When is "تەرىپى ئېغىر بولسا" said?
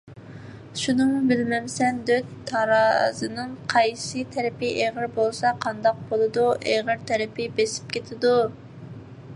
4.37-5.53